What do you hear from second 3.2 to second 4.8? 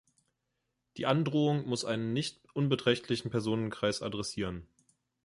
Personenkreis adressieren.